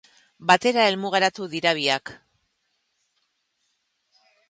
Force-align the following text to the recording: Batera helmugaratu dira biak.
Batera 0.51 0.85
helmugaratu 0.91 1.47
dira 1.53 1.75
biak. 1.81 2.15